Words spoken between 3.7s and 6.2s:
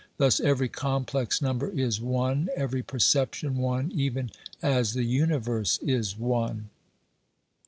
even as the universe is